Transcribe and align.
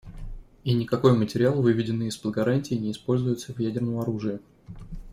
И 0.63 0.73
никакой 0.73 1.13
материал, 1.15 1.61
выведенный 1.61 2.07
из-под 2.07 2.33
гарантий, 2.33 2.75
не 2.75 2.89
используется 2.89 3.53
в 3.53 3.59
ядерном 3.59 3.99
оружии. 3.99 4.39